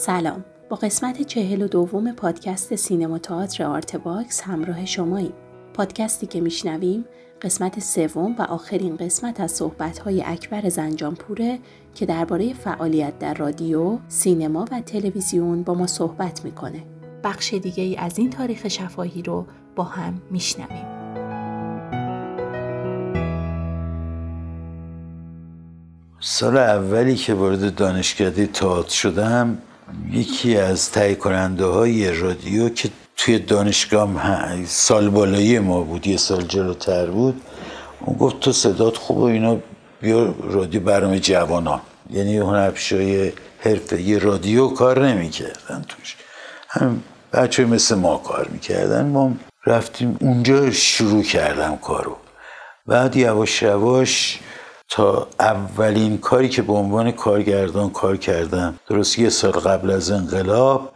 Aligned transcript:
سلام 0.00 0.44
با 0.68 0.76
قسمت 0.76 1.22
چهل 1.22 1.62
و 1.62 1.68
دوم 1.68 2.12
پادکست 2.12 2.74
سینما 2.74 3.18
تئاتر 3.18 3.64
آرت 3.64 3.96
باکس 3.96 4.40
همراه 4.40 4.84
شماییم 4.84 5.32
پادکستی 5.74 6.26
که 6.26 6.40
میشنویم 6.40 7.04
قسمت 7.42 7.80
سوم 7.80 8.36
و 8.38 8.42
آخرین 8.42 8.96
قسمت 8.96 9.40
از 9.40 9.52
صحبت‌های 9.52 10.22
اکبر 10.26 10.68
زنجانپور 10.68 11.58
که 11.94 12.06
درباره 12.06 12.54
فعالیت 12.54 13.18
در 13.18 13.34
رادیو، 13.34 13.98
سینما 14.08 14.64
و 14.72 14.80
تلویزیون 14.80 15.62
با 15.62 15.74
ما 15.74 15.86
صحبت 15.86 16.44
می‌کنه. 16.44 16.82
بخش 17.24 17.54
دیگه 17.54 17.82
ای 17.82 17.96
از 17.96 18.18
این 18.18 18.30
تاریخ 18.30 18.68
شفاهی 18.68 19.22
رو 19.22 19.46
با 19.76 19.84
هم 19.84 20.22
میشنویم. 20.30 20.86
سال 26.20 26.56
اولی 26.56 27.14
که 27.14 27.34
وارد 27.34 27.74
دانشکده 27.74 28.46
تئاتر 28.46 28.90
شدم 28.90 29.58
یکی 30.12 30.56
از 30.56 30.90
تهیه 30.90 31.14
کننده 31.14 31.64
های 31.64 32.12
رادیو 32.12 32.68
که 32.68 32.90
توی 33.16 33.38
دانشگاه 33.38 34.08
سال 34.64 35.10
بالایی 35.10 35.58
ما 35.58 35.80
بود 35.80 36.06
یه 36.06 36.16
سال 36.16 36.42
جلوتر 36.42 37.06
بود 37.06 37.42
اون 38.00 38.16
گفت 38.16 38.40
تو 38.40 38.52
صدات 38.52 38.96
خوب 38.96 39.18
و 39.18 39.22
اینا 39.22 39.58
بیا 40.00 40.34
رادیو 40.40 40.80
برنامه 40.80 41.20
جوانان. 41.20 41.80
یعنی 42.10 42.38
هنرپیشای 42.38 43.32
حرفه. 43.60 44.02
یه 44.02 44.18
رادیو 44.18 44.68
کار 44.68 45.08
نمی‌کردن 45.08 45.84
توش. 45.88 46.16
هم 46.68 47.02
بچه 47.32 47.64
مثل 47.64 47.94
ما 47.94 48.16
کار 48.16 48.48
می‌کردن. 48.48 49.06
ما 49.06 49.32
رفتیم 49.66 50.16
اونجا 50.20 50.70
شروع 50.70 51.22
کردم 51.22 51.76
کارو. 51.76 52.16
بعد 52.86 53.16
یواش 53.16 53.62
یواش 53.62 54.40
تا 54.88 55.28
اولین 55.40 56.18
کاری 56.18 56.48
که 56.48 56.62
به 56.62 56.72
عنوان 56.72 57.10
کارگردان 57.12 57.90
کار 57.90 58.16
کردم. 58.16 58.78
درست 58.88 59.18
یه 59.18 59.28
سال 59.28 59.52
قبل 59.52 59.90
از 59.90 60.10
انقلاب 60.10 60.92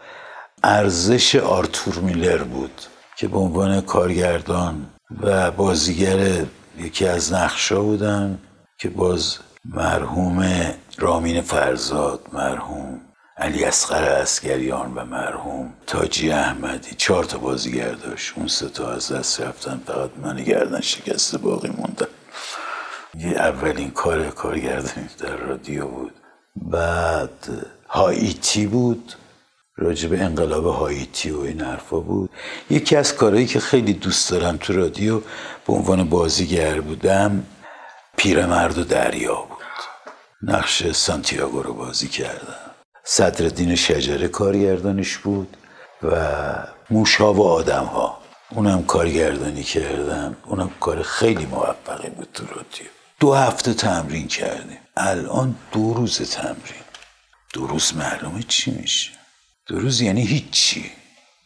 ارزش 0.65 1.37
آرتور 1.37 1.95
میلر 1.95 2.43
بود 2.43 2.83
که 3.17 3.29
به 3.29 3.39
عنوان 3.39 3.81
کارگردان 3.81 4.87
و 5.23 5.51
بازیگر 5.51 6.45
یکی 6.79 7.07
از 7.07 7.33
نقشا 7.33 7.83
بودن 7.83 8.39
که 8.79 8.89
باز 8.89 9.39
مرحوم 9.65 10.65
رامین 10.99 11.41
فرزاد 11.41 12.21
مرحوم 12.33 13.01
علی 13.37 13.65
اصغر 13.65 14.05
اسگریان 14.05 14.95
و 14.95 15.05
مرحوم 15.05 15.73
تاجی 15.87 16.31
احمدی 16.33 16.95
چهار 16.97 17.25
تا 17.25 17.39
بازیگر 17.39 17.93
داشت. 17.93 18.33
اون 18.37 18.47
سه 18.47 18.69
تا 18.69 18.93
از 18.93 19.13
دست 19.13 19.41
رفتن 19.41 19.81
فقط 19.87 20.11
من 20.23 20.43
گردن 20.43 20.81
شکسته 20.81 21.39
باقی 21.39 21.69
موندن 21.69 22.07
یه 22.07 22.12
اولین 23.29 23.91
کار 23.91 24.31
کارگردانی 24.31 25.09
در 25.19 25.37
رادیو 25.37 25.87
بود. 25.87 26.13
بعد 26.57 27.49
هاییتی 27.89 28.67
بود. 28.67 29.13
راجب 29.77 30.13
انقلاب 30.13 30.67
هاییتی 30.67 31.31
و 31.31 31.41
این 31.41 31.61
حرفا 31.61 32.01
بود. 32.01 32.31
یکی 32.71 32.97
از 32.97 33.15
کارهایی 33.15 33.47
که 33.47 33.61
خیلی 33.61 33.93
دوست 33.93 34.31
دارم 34.31 34.57
تو 34.57 34.73
رادیو 34.73 35.21
به 35.67 35.73
عنوان 35.73 36.09
بازیگر 36.09 36.81
بودم 36.81 37.47
پیرمرد 38.17 38.79
و 38.79 38.85
دریا 38.85 39.35
بود. 39.35 39.59
نقش 40.43 40.93
سانتیاگو 40.93 41.63
رو 41.63 41.75
بازی 41.75 42.09
کردم. 42.09 42.71
صدرالدین 43.05 43.75
شجره 43.75 44.29
کارگردانش 44.29 45.17
بود 45.17 45.57
و 46.03 46.17
موشا 46.91 47.35
و 47.35 47.43
آدم 47.43 47.85
ها 47.85 48.19
اونم 48.51 48.85
کارگردانی 48.85 49.63
کردم. 49.63 50.37
اونم 50.47 50.71
کار 50.81 51.03
خیلی 51.03 51.47
موفقی 51.47 52.09
بود 52.11 52.29
تو 52.35 52.47
رادیو. 52.47 53.02
دو 53.23 53.35
هفته 53.35 53.75
تمرین 53.75 54.29
کردیم. 54.29 54.79
الان 54.97 55.57
دو 55.73 55.95
روز 55.95 56.31
تمرین. 56.31 56.85
دو 57.53 57.67
روز 57.67 57.97
معلومه 57.97 58.43
چی 58.49 58.71
میشه؟ 58.71 59.11
دو 59.67 59.81
روز 59.81 60.01
یعنی 60.01 60.23
هیچی. 60.23 60.91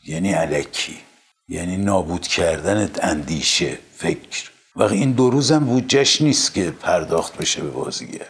یعنی 0.05 0.33
علکی. 0.33 0.99
یعنی 1.49 1.77
نابود 1.77 2.27
کردن 2.27 2.91
اندیشه 3.03 3.79
فکر. 3.97 4.51
و 4.77 4.83
این 4.83 5.13
دو 5.13 5.31
روزم 5.31 5.65
بودجش 5.65 6.23
نیست 6.23 6.55
که 6.55 6.71
پرداخت 6.71 7.37
بشه 7.37 7.63
به 7.63 7.71
بازیگر. 7.71 8.29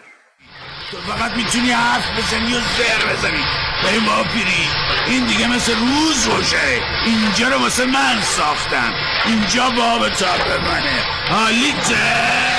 تو 0.90 0.96
فقط 0.96 1.32
می‌تونی 1.32 1.70
حرف 1.70 2.18
بزنی 2.18 2.54
و 2.54 2.60
زر 2.60 3.12
بزنی. 3.12 3.44
به 3.82 4.00
ما 4.00 4.22
پیری. 4.22 4.68
این 5.06 5.26
دیگه 5.26 5.46
مثل 5.46 5.72
روز 5.72 6.26
روشه. 6.26 6.82
اینجا 7.04 7.48
رو 7.48 7.58
واسه 7.58 7.84
من 7.84 8.22
ساختم 8.22 8.94
اینجا 9.26 9.70
باب 9.70 10.08
تاپ 10.08 10.48
منه 10.50 11.02
حالیته 11.28 12.55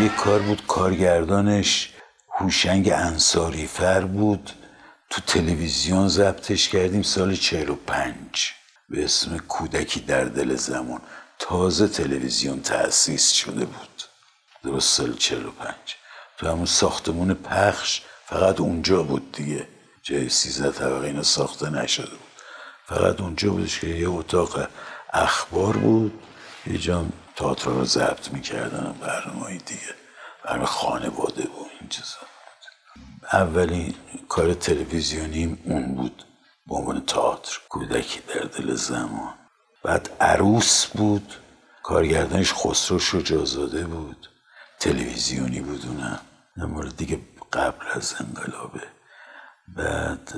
یه 0.00 0.08
کار 0.08 0.38
بود 0.38 0.66
کارگردانش 0.66 1.90
هوشنگ 2.28 2.88
انصاری 2.88 3.66
فر 3.66 4.00
بود. 4.00 4.50
تو 5.10 5.20
تلویزیون 5.20 6.08
ضبطش 6.08 6.68
کردیم 6.68 7.02
سال 7.02 7.34
45 7.34 8.16
به 8.88 9.04
اسم 9.04 9.38
کودکی 9.38 10.00
در 10.00 10.24
دل 10.24 10.54
زمان. 10.54 11.00
تازه 11.38 11.88
تلویزیون 11.88 12.62
تأسیس 12.62 13.30
شده 13.30 13.64
بود. 13.64 14.02
درست 14.64 14.88
سال 14.94 15.16
45 15.16 15.74
تو 16.38 16.48
همون 16.48 16.66
ساختمون 16.66 17.34
پخش 17.34 18.02
فقط 18.26 18.60
اونجا 18.60 19.02
بود 19.02 19.32
دیگه. 19.32 19.68
جای 20.02 20.28
سیزده 20.28 20.70
طبقه 20.70 21.06
اینا 21.06 21.22
ساخته 21.22 21.70
نشده 21.70 22.10
بود. 22.10 22.20
فقط 22.86 23.20
اونجا 23.20 23.50
بودش 23.50 23.80
که 23.80 23.86
یه 23.86 24.08
اتاق 24.08 24.68
اخبار 25.12 25.76
بود. 25.76 26.12
یه 26.66 26.78
جام 26.78 27.12
تئاتر 27.36 27.70
رو 27.70 27.84
ضبط 27.84 28.32
می‌کردن 28.32 28.92
برنامه 29.00 29.58
دیگه. 29.58 29.94
برنامه 30.44 30.66
خانواده 30.66 31.42
بود 31.42 31.70
این 31.80 31.88
چیزا. 31.88 32.18
اولین 33.32 33.94
کار 34.28 34.54
تلویزیونیم 34.54 35.62
اون 35.64 35.94
بود. 35.94 36.24
به 36.66 36.74
عنوان 36.74 37.06
تئاتر 37.06 37.60
کودکی 37.68 38.20
در 38.20 38.40
دل 38.40 38.74
زمان. 38.74 39.34
بعد 39.82 40.10
عروس 40.20 40.86
بود. 40.86 41.34
کارگردانش 41.82 42.52
خسرو 42.54 42.98
شجازاده 42.98 43.84
بود. 43.84 44.28
تلویزیونی 44.80 45.60
بود 45.60 45.86
اونم. 45.86 46.20
مورد 46.56 46.96
دیگه 46.96 47.20
قبل 47.52 47.86
از 47.92 48.14
انقلابه. 48.20 48.82
بعد 49.68 50.32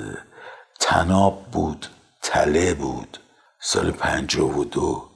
تناب 0.80 1.50
بود. 1.50 1.86
تله 2.22 2.74
بود. 2.74 3.18
سال 3.60 3.90
پنجاه 3.90 4.58
و 4.58 4.64
دو. 4.64 5.07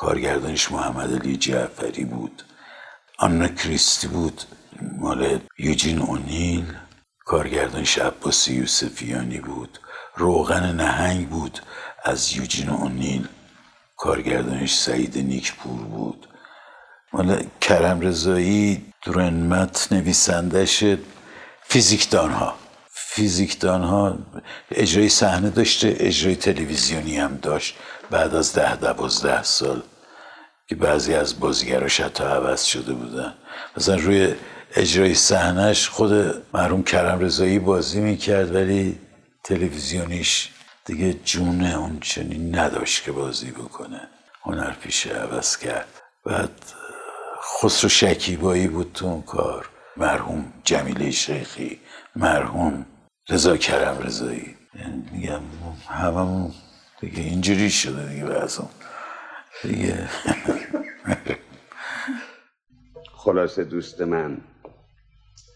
کارگردانش 0.00 0.72
محمد 0.72 1.14
علی 1.14 1.36
جعفری 1.36 2.04
بود. 2.04 2.42
آنا 3.18 3.48
کریستی 3.48 4.08
بود. 4.08 4.42
مال 4.98 5.40
یوجین 5.58 5.98
اونیل. 5.98 6.72
کارگردانش 7.24 7.98
عباسی 7.98 8.54
یوسفیانی 8.54 9.40
بود. 9.40 9.78
روغن 10.16 10.72
نهنگ 10.76 11.28
بود. 11.28 11.60
از 12.04 12.32
یوجین 12.36 12.68
اونیل. 12.68 13.28
کارگردانش 13.96 14.74
سعید 14.74 15.18
نیکپور 15.18 15.82
بود. 15.82 16.28
مال 17.12 17.44
کرم 17.60 18.00
رضایی 18.00 18.92
درنمت 19.06 19.88
نویسندش 19.90 20.84
فیزیکدان 21.62 22.30
ها 22.30 22.54
فیزیکدان 22.90 23.82
ها 23.82 24.18
اجرای 24.70 25.08
صحنه 25.08 25.50
داشته 25.50 25.96
اجرای 26.00 26.36
تلویزیونی 26.36 27.16
هم 27.18 27.36
داشت. 27.36 27.76
بعد 28.10 28.34
از 28.34 28.52
ده 28.52 28.76
دوازده 28.76 29.42
سال 29.42 29.82
که 30.70 30.76
بعضی 30.76 31.14
از 31.14 31.40
بازیگراش 31.40 32.00
حتی 32.00 32.24
عوض 32.24 32.64
شده 32.64 32.92
بودن. 32.92 33.34
مثلا 33.76 33.94
روی 33.94 34.34
اجرای 34.74 35.14
صحنهش 35.14 35.88
خود 35.88 36.12
مرحوم 36.54 36.82
کرم 36.82 37.20
رضایی 37.20 37.58
بازی 37.58 38.00
می‌کرد 38.00 38.54
ولی 38.54 38.98
تلویزیونیش 39.44 40.48
دیگه 40.84 41.12
جون 41.24 41.64
اون 41.64 42.00
چنین 42.00 42.58
نداشت 42.58 43.04
که 43.04 43.12
بازی 43.12 43.50
بکنه. 43.50 44.00
هنر 44.42 44.70
پیشه 44.70 45.10
عوض 45.10 45.56
کرد. 45.56 46.00
بعد 46.24 46.50
خسرو 47.42 47.88
شکیبایی 47.88 48.68
بود 48.68 48.90
تو 48.94 49.06
اون 49.06 49.22
کار. 49.22 49.68
مرحوم 49.96 50.52
جمیله 50.64 51.10
شیخی 51.10 51.80
مرحوم 52.16 52.86
رضا 53.28 53.56
کرم 53.56 53.98
رضایی 53.98 54.56
یعنی 54.78 55.04
میگم 55.12 55.40
هممون 55.88 56.52
دیگه 57.00 57.22
اینجوری 57.22 57.70
شده 57.70 58.08
دیگه 58.08 58.24
بعضم 58.24 58.68
دیگه. 59.62 60.08
خلاصه 63.12 63.64
دوست 63.64 64.00
من 64.00 64.38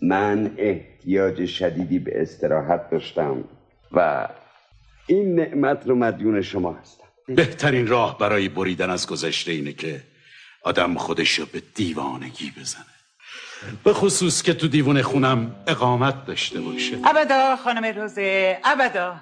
من 0.02 0.54
احتیاج 0.58 1.46
شدیدی 1.46 1.98
به 1.98 2.22
استراحت 2.22 2.90
داشتم 2.90 3.44
و 3.92 4.28
این 5.06 5.34
نعمت 5.40 5.86
رو 5.86 5.94
مدیون 5.94 6.42
شما 6.42 6.72
هستم. 6.72 7.04
بهترین 7.28 7.86
راه 7.86 8.18
برای 8.18 8.48
بریدن 8.48 8.90
از 8.90 9.06
گذشته 9.06 9.52
اینه 9.52 9.72
که 9.72 10.02
آدم 10.62 10.94
خودش 10.94 11.38
رو 11.38 11.46
به 11.52 11.62
دیوانگی 11.74 12.52
بزنه. 12.60 12.84
به 13.84 13.92
خصوص 13.92 14.42
که 14.42 14.54
تو 14.54 14.68
دیوان 14.68 15.02
خونم 15.02 15.64
اقامت 15.66 16.26
داشته 16.26 16.60
باشه. 16.60 16.96
ابدا 17.04 17.56
خانم 17.56 17.84
روزه 17.84 18.58
ابدا. 18.64 19.20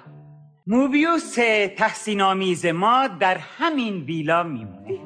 موبیوس 0.67 1.35
تحسین 1.77 2.21
آمیز 2.21 2.65
ما 2.65 3.07
در 3.07 3.37
همین 3.37 4.03
ویلا 4.03 4.43
میمونه. 4.43 4.99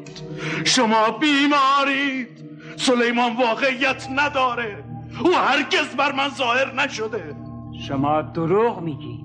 شما 0.63 1.11
بیمارید. 1.11 2.27
سلیمان 2.75 3.35
واقعیت 3.35 4.07
نداره. 4.15 4.83
او 5.23 5.35
هرگز 5.35 5.95
بر 5.97 6.11
من 6.11 6.29
ظاهر 6.29 6.73
نشده. 6.73 7.35
شما 7.87 8.21
دروغ 8.21 8.81
میگی 8.81 9.19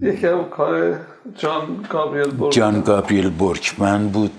یکم 0.00 0.44
کار 0.44 1.00
جان 1.34 1.86
گابریل 1.90 2.30
برکمن. 2.30 2.50
جان 2.50 2.80
گابریل 2.80 3.30
برکمن 3.30 4.08
بود 4.08 4.32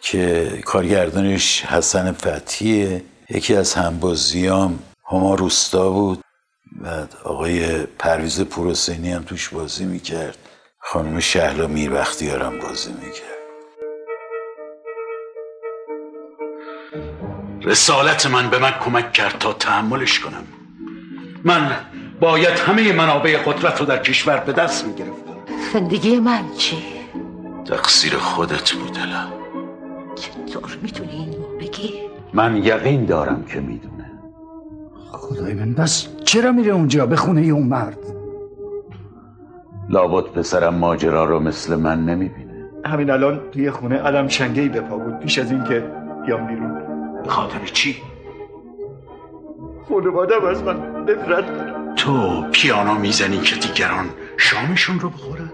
که 0.00 0.50
کارگردانش 0.64 1.64
حسن 1.64 2.12
فتحیه 2.12 3.02
یکی 3.30 3.54
از 3.56 3.74
همبازیام 3.74 4.78
هما 5.10 5.34
روستا 5.34 5.90
بود. 5.90 6.23
بعد 6.72 7.16
آقای 7.24 7.86
پرویز 7.86 8.40
پروسینی 8.40 9.12
هم 9.12 9.22
توش 9.22 9.48
بازی 9.48 9.84
می‌کرد. 9.84 10.38
خانم 10.78 11.20
شهلا 11.20 11.66
میربختیارم 11.66 12.58
بازی 12.58 12.92
می‌کرد. 12.92 13.34
رسالت 17.62 18.26
من 18.26 18.50
به 18.50 18.58
من 18.58 18.70
کمک 18.70 19.12
کرد 19.12 19.38
تا 19.38 19.52
تحملش 19.52 20.20
کنم. 20.20 20.44
من 21.44 21.76
باید 22.20 22.58
همه 22.58 22.92
منابع 22.92 23.36
قدرت 23.36 23.80
رو 23.80 23.86
در 23.86 23.98
کشور 23.98 24.36
به 24.36 24.52
دست 24.52 24.84
می‌گرفتم. 24.84 25.36
زندگی 25.72 26.16
من 26.20 26.44
چی؟ 26.58 26.84
تقصیر 27.68 28.16
خودت 28.16 28.72
بود 28.72 28.98
چطور 30.14 30.78
می‌تونی 30.82 31.10
اینو 31.10 31.58
بگی؟ 31.58 32.00
من 32.32 32.56
یقین 32.56 33.04
دارم 33.04 33.44
که 33.44 33.60
می‌دونه 33.60 33.93
خدای 35.16 35.54
من 35.54 35.74
بس 35.74 36.08
چرا 36.24 36.52
میره 36.52 36.72
اونجا 36.72 37.06
به 37.06 37.16
خونه 37.16 37.40
اون 37.40 37.66
مرد؟ 37.66 37.98
لابد 39.88 40.24
پسرم 40.24 40.74
ماجرا 40.74 41.24
رو 41.24 41.40
مثل 41.40 41.76
من 41.76 42.04
نمی‌بینه. 42.04 42.70
همین 42.86 43.10
الان 43.10 43.40
توی 43.52 43.70
خونه 43.70 43.96
علم 43.96 44.28
شنگه 44.28 44.62
ای 44.62 44.68
بپا 44.68 44.98
بود. 44.98 45.18
پیش 45.18 45.38
از 45.38 45.50
اینکه 45.50 45.84
بیام 46.26 46.46
بیرون. 46.46 46.74
به 47.22 47.30
خاطر 47.30 47.64
چی؟ 47.64 47.96
خانوادم 49.88 50.44
از 50.44 50.62
من 50.62 50.76
نفرت 51.02 51.44
تو 51.96 52.44
پیانو 52.52 52.94
می‌زنی 52.94 53.38
که 53.38 53.56
دیگران 53.56 54.06
شامشون 54.36 55.00
رو 55.00 55.08
بخورن؟ 55.08 55.50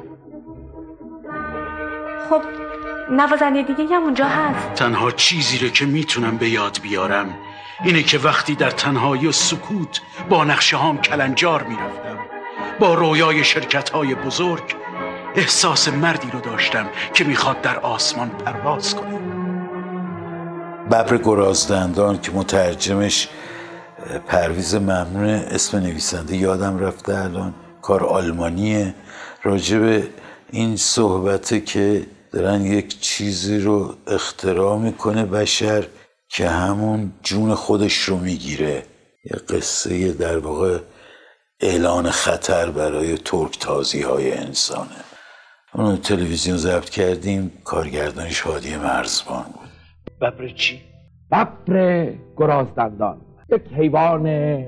خب 2.31 2.43
نوازنده 3.11 3.63
دیگه 3.63 3.95
هم 3.97 4.03
اونجا 4.03 4.25
هست. 4.25 4.75
تنها 4.75 5.11
چیزی 5.11 5.59
رو 5.59 5.69
که 5.69 5.87
می‌تونم 5.87 6.37
به 6.37 6.49
یاد 6.49 6.79
بیارم 6.83 7.27
اینه 7.85 8.03
که 8.03 8.19
وقتی 8.19 8.55
در 8.55 8.71
تنهایی 8.71 9.27
و 9.27 9.33
سکوت 9.33 10.01
با 10.29 10.45
نقشه 10.45 10.77
هام 10.77 11.01
کلنجار 11.01 11.63
می‌رفتم 11.63 12.19
با 12.81 12.95
رویای 12.95 13.45
شرکت 13.45 13.91
های 13.91 14.15
بزرگ 14.15 14.77
احساس 15.35 15.89
مردی 15.89 16.31
رو 16.31 16.41
داشتم 16.41 16.87
که 17.15 17.25
می‌خواد 17.25 17.61
در 17.61 17.79
آسمان 17.79 18.29
پرواز 18.29 18.95
کنه. 18.95 19.19
ببر 20.87 21.17
گرازدندان 21.17 22.21
که 22.21 22.33
مترجمش 22.33 23.29
پرویز 24.27 24.75
ممنون 24.75 25.29
اسم 25.29 25.79
نویسنده 25.79 26.37
یادم 26.37 26.79
رفته 26.79 27.19
الان. 27.19 27.55
کار 27.83 28.05
آلمانیه. 28.05 28.95
راجب 29.43 30.03
این 30.51 30.77
صحبته 30.77 31.61
که 31.61 32.07
دارن 32.33 32.65
یک 32.65 33.01
چیزی 33.01 33.59
رو 33.59 33.95
اختراع 34.07 34.79
می‌کنه 34.79 35.25
بشر. 35.25 35.87
که 36.33 36.49
همون 36.49 37.13
جون 37.23 37.55
خودش 37.55 37.97
رو 37.99 38.17
می‌گیره. 38.17 38.83
یه 39.25 39.37
قصه 39.49 40.13
در 40.13 40.39
واقع 40.39 40.79
اعلان 41.61 42.11
خطر 42.11 42.71
برای 42.71 43.19
ترک 43.19 43.59
تازی 43.59 44.03
های 44.03 44.33
انسانه. 44.33 45.01
اونو 45.75 45.97
تلویزیون 45.97 46.57
ضبط 46.57 46.89
کردیم 46.89 47.53
کارگردانش 47.65 48.41
هادی 48.41 48.77
مرزبان 48.77 49.45
بود. 49.45 49.71
ببر 50.21 50.49
چی؟ 50.49 50.81
ببر 51.33 52.15
گرازدندان. 52.37 53.21
یک 53.53 53.63
حیوان 53.77 54.65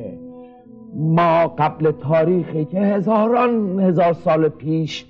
ما 0.94 1.48
قبل 1.48 1.90
تاریخی 1.90 2.64
که 2.64 2.78
هزاران 2.80 3.80
هزار 3.80 4.12
سال 4.12 4.48
پیش 4.48 5.04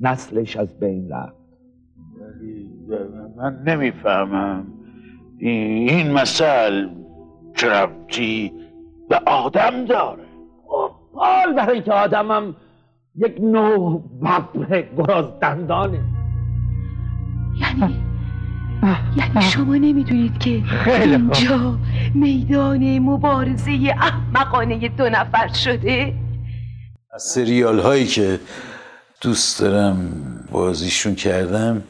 نسلش 0.00 0.56
از 0.56 0.78
بین 0.80 1.10
رفت. 1.10 1.42
من 3.36 3.62
نمی‌فهمم. 3.66 4.81
این 5.44 6.12
مثل 6.12 6.88
چه 7.56 7.68
ربطی 7.68 8.52
به 9.08 9.16
آدم 9.26 9.84
داره. 9.84 10.22
حال 11.14 11.52
برای 11.52 11.82
که 11.82 11.92
آدمم 11.92 12.56
یک 13.16 13.36
نوع 13.40 14.02
ببر 14.22 14.82
گرازدندانه 14.98 16.00
یعنی؟ 17.60 17.94
یعنی 19.16 19.40
شما 19.40 19.74
نمی‌دونید 19.74 20.38
که 20.38 20.62
خیلی. 20.66 21.14
اینجا 21.14 21.78
میدان 22.14 22.98
مبارزه 22.98 23.94
احمقانه 24.00 24.88
دو 24.88 25.08
نفر 25.08 25.48
شده؟ 25.48 26.14
از 27.14 27.22
سریال 27.22 27.78
هایی 27.78 28.06
که 28.06 28.40
دوست 29.20 29.60
دارم 29.60 29.96
بازیشون 30.52 31.14
کردم 31.14 31.82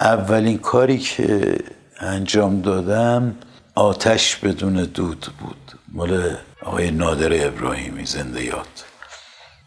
اولین 0.00 0.58
کاری 0.58 0.98
که 0.98 1.56
انجام 2.00 2.60
دادم 2.60 3.34
آتش 3.74 4.36
بدون 4.36 4.84
دود 4.84 5.26
بود. 5.38 5.72
مال 5.92 6.36
آقای 6.62 6.90
نادر 6.90 7.46
ابراهیمی 7.46 8.04
زنده 8.06 8.44
یاد. 8.44 8.66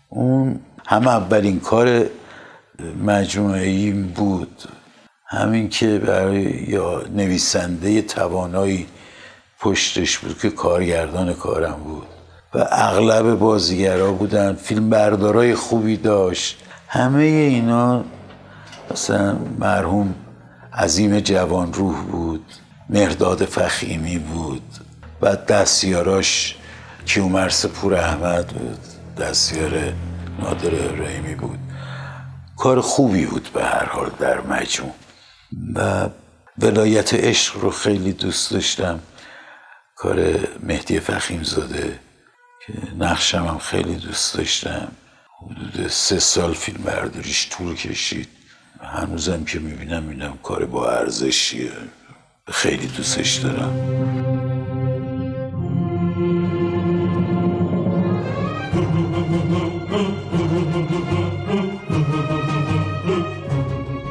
اون 0.09 0.59
هم 0.87 1.07
اولین 1.07 1.59
کار 1.59 2.05
مجموعه 3.05 3.91
بود. 3.91 4.63
همین 5.27 5.69
که 5.69 5.99
برای 5.99 6.41
یا 6.67 7.03
نویسنده 7.15 8.01
توانایی 8.01 8.87
پشتش 9.59 10.17
بود 10.17 10.39
که 10.39 10.49
کارگردان 10.49 11.33
کارم 11.33 11.79
بود. 11.83 12.07
و 12.53 12.67
اغلب 12.71 13.39
بازیگرا 13.39 14.11
بودن 14.11 14.53
فیلم 14.53 14.89
بردارای 14.89 15.55
خوبی 15.55 15.97
داشت. 15.97 16.63
همه 16.87 17.23
اینا 17.23 18.03
مثلا 18.91 19.37
مرحوم 19.59 20.15
عظیم 20.77 21.19
جوان 21.19 21.73
روح 21.73 22.03
بود 22.03 22.45
مرداد 22.89 23.45
فخیمی 23.45 24.17
بود 24.17 24.73
و 25.21 25.35
دستیاراش 25.35 26.55
کیومرس 27.05 27.65
پور 27.65 27.95
احمد 27.95 28.47
بود 28.47 28.79
دستیار 29.17 29.93
نادر 30.39 30.85
ابراهیمی 30.85 31.35
بود. 31.35 31.59
کار 32.57 32.81
خوبی 32.81 33.25
بود 33.25 33.49
به 33.53 33.63
هر 33.63 33.85
حال 33.85 34.11
در 34.19 34.41
مجموع. 34.41 34.93
و 35.75 36.09
ولایت 36.57 37.13
عشق 37.13 37.57
رو 37.57 37.71
خیلی 37.71 38.13
دوست 38.13 38.51
داشتم. 38.51 38.99
کار 39.95 40.39
مهدی 40.63 40.99
فخیم 40.99 41.43
زاده 41.43 41.99
که 42.65 42.73
نقشم 42.97 43.45
هم 43.45 43.57
خیلی 43.57 43.95
دوست 43.95 44.37
داشتم. 44.37 44.91
حدود 45.41 45.87
سه 45.87 46.19
سال 46.19 46.53
فیلم 46.53 46.83
برداریش 46.83 47.49
طول 47.49 47.75
کشید. 47.75 48.27
هنوزم 48.93 49.43
که 49.43 49.59
می‌بینم 49.59 50.03
می‌بینم 50.03 50.37
کار 50.43 50.65
با 50.65 50.89
ارزشیه. 50.91 51.71
خیلی 52.51 52.87
دوستش 52.87 53.35
دارم. 53.35 53.73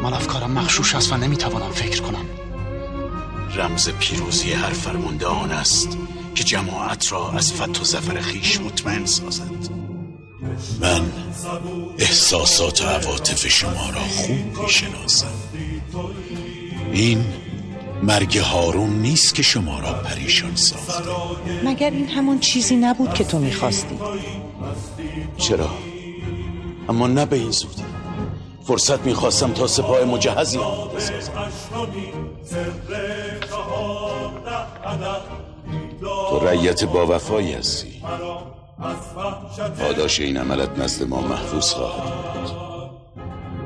من 0.02 0.12
افکارم 0.14 0.50
مخشوش 0.52 0.94
است 0.94 1.12
و 1.12 1.16
نمی‌توانم 1.16 1.70
فکر 1.70 2.02
کنم. 2.02 2.24
رمز 3.56 3.88
پیروزی 3.88 4.52
هر 4.52 4.70
فرمانده 4.70 5.26
آن 5.26 5.50
است 5.50 5.98
که 6.34 6.44
جماعت 6.44 7.12
را 7.12 7.32
از 7.32 7.52
فتح 7.52 7.80
و 7.80 7.84
زفر 7.84 8.20
خیش 8.20 8.60
مطمئن 8.60 9.06
سازد. 9.06 9.81
من 10.80 11.12
احساسات 11.98 12.82
و 12.82 12.84
عواطف 12.84 13.48
شما 13.48 13.90
را 13.90 14.00
خوب 14.00 14.62
می‌شناسم. 14.62 15.26
این 16.92 17.24
مرگ 18.02 18.38
هارون 18.38 18.90
نیست 18.90 19.34
که 19.34 19.42
شما 19.42 19.80
را 19.80 19.92
پریشان 19.92 20.56
ساخت 20.56 21.02
مگر 21.64 21.90
این 21.90 22.08
همون 22.08 22.38
چیزی 22.38 22.76
نبود 22.76 23.14
که 23.14 23.24
تو 23.24 23.38
می‌خواستی؟ 23.38 23.98
چرا؟ 25.36 25.70
اما 26.88 27.06
نه 27.06 27.26
به 27.26 27.36
این 27.36 27.50
زودی. 27.50 27.82
فرصت 28.66 29.06
می‌خواستم 29.06 29.52
تا 29.52 29.66
سپاه 29.66 30.04
مجهزی 30.04 30.58
آماده 30.58 30.96
بسازم. 30.96 31.32
تو 36.30 36.38
رعیت 36.38 36.84
با 36.84 37.06
وفایی 37.06 37.52
هستی. 37.52 38.02
پاداش 39.78 40.20
این 40.20 40.36
عملت 40.36 40.78
نزد 40.78 41.08
ما 41.08 41.20
محفوظ 41.20 41.70
خواهد 41.70 42.34
بود. 42.34 42.50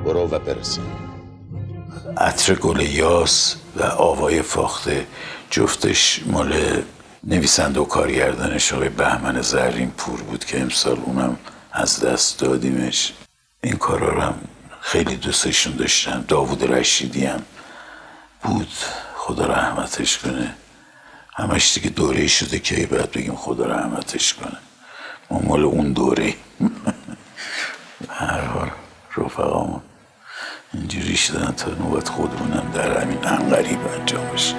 برو 0.05 0.29
و 0.29 0.39
برسان 0.39 0.85
عطر 2.17 2.55
گل 2.55 2.81
یاس 2.81 3.57
و 3.77 3.83
آوای 3.83 4.43
فاخته 4.43 5.07
جفتش 5.51 6.23
مال 6.27 6.83
نویسنده 7.25 7.81
و 7.81 7.85
کارگردانش 7.85 8.73
آقای 8.73 8.89
بهمن 8.89 9.41
زرین 9.41 9.91
پور 9.91 10.23
بود 10.23 10.45
که 10.45 10.61
امسال 10.61 10.99
اونم 11.05 11.39
از 11.73 12.01
دست 12.01 12.39
دادیمش. 12.39 13.13
این 13.63 13.77
کارا 13.77 14.09
رو 14.09 14.21
هم 14.21 14.41
خیلی 14.81 15.17
دوستشون 15.17 15.77
داشتم 15.77 16.25
داوود 16.29 16.73
رشیدی 16.73 17.27
هم 17.27 17.43
بود. 18.43 18.69
خدا 19.17 19.47
رحمتش 19.47 20.19
کنه. 20.19 20.55
همش 21.35 21.75
دیگه 21.75 21.91
دوره 21.91 22.27
شده 22.27 22.59
که 22.59 22.87
باید 22.87 23.11
بگیم 23.11 23.35
خدا 23.37 23.67
رحمتش 23.67 24.35
کنه. 24.35 24.66
مال 25.47 25.65
اون 25.65 25.93
دوره. 25.93 26.35
هر 28.09 28.41
حال 28.41 28.71
رفقامون. 29.17 29.81
اینجوری 30.75 31.17
شدن 31.17 31.55
تا 31.57 31.71
نوبت 31.71 32.09
خودمونم 32.09 32.71
در 32.75 33.03
همین 33.03 33.19
انقریب 33.27 33.79
انجام 34.01 34.27
بشه 34.35 34.55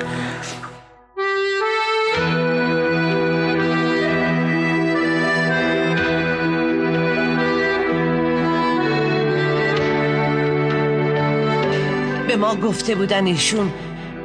به 12.27 12.35
ما 12.35 12.55
گفته 12.55 12.95
بودن 12.95 13.25
ایشون 13.25 13.73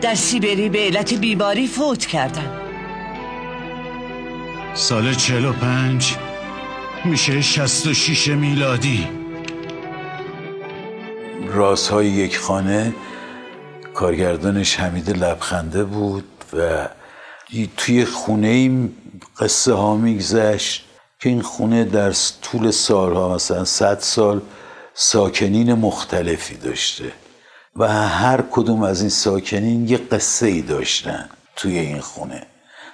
در 0.00 0.14
سیبری 0.14 0.69
به 0.69 0.78
علت 0.78 1.14
بیماری 1.14 1.66
فوت 1.66 2.07
کردن. 2.07 2.59
سال 4.75 5.14
45 5.14 6.16
میشه 7.04 7.40
66 7.40 8.28
میلادی. 8.28 9.09
رازهای 11.47 12.06
یک 12.06 12.38
خانه 12.38 12.94
کارگردانش 13.94 14.80
حمید 14.80 15.11
لبخنده 15.11 15.85
بود 15.85 16.25
و 16.52 16.88
توی 17.76 18.04
خونه 18.04 18.49
این 18.49 18.94
قصه 19.38 19.73
ها 19.73 19.97
میگذشت 19.97 20.85
که 21.21 21.28
این 21.28 21.42
خونه 21.42 21.85
در 21.85 22.12
طول 22.42 22.71
سالها 22.71 23.35
مثلا 23.35 23.64
صد 23.64 23.99
سال 24.00 24.40
ساکنین 24.94 25.75
مختلفی 25.75 26.56
داشته 26.56 27.12
و 27.76 27.88
هر 28.09 28.44
کدوم 28.50 28.82
از 28.82 29.00
این 29.00 29.11
ساکنین 29.11 29.88
یه 29.88 29.97
قصه 29.97 30.47
ای 30.47 30.62
داشتن 30.62 31.28
توی 31.56 31.78
این 31.78 32.00
خونه. 32.00 32.47